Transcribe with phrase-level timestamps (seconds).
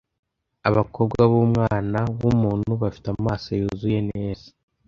[0.69, 4.47] abakobwa b'umwana w'umuntu bafite amaso yuzuye neza